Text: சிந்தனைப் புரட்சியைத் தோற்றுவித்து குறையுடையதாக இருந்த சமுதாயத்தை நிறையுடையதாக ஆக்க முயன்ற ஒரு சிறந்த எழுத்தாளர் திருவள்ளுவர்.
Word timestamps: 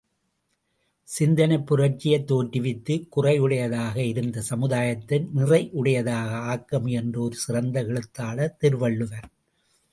சிந்தனைப் 1.07 1.65
புரட்சியைத் 1.65 2.31
தோற்றுவித்து 2.31 3.07
குறையுடையதாக 3.15 3.95
இருந்த 3.95 4.41
சமுதாயத்தை 4.41 5.27
நிறையுடையதாக 5.35 6.31
ஆக்க 6.45 6.79
முயன்ற 6.79 7.19
ஒரு 7.21 7.35
சிறந்த 7.35 7.83
எழுத்தாளர் 7.83 8.57
திருவள்ளுவர். 8.57 9.29